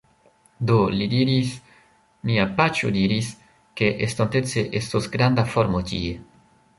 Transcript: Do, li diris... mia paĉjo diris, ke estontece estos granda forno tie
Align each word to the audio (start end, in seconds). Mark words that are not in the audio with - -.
Do, 0.69 0.77
li 0.99 1.07
diris... 1.09 1.49
mia 2.29 2.47
paĉjo 2.61 2.91
diris, 2.95 3.29
ke 3.81 3.91
estontece 4.07 4.65
estos 4.81 5.09
granda 5.17 5.45
forno 5.53 5.83
tie 5.93 6.15